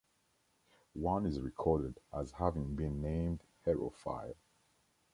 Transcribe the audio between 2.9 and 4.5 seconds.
named Herophile.